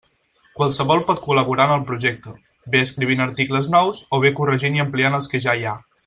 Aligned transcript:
Qualsevol 0.59 1.01
pot 1.09 1.19
col·laborar 1.25 1.67
en 1.69 1.73
el 1.75 1.83
projecte, 1.91 2.33
bé 2.75 2.81
escrivint 2.89 3.21
articles 3.29 3.69
nous, 3.79 4.01
o 4.19 4.25
bé 4.25 4.33
corregint 4.41 4.79
i 4.81 4.89
ampliant 4.89 5.19
els 5.23 5.29
que 5.35 5.43
ja 5.49 5.55
hi 5.61 5.69
ha. 5.73 5.77